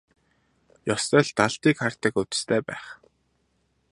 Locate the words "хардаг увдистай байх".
1.79-2.85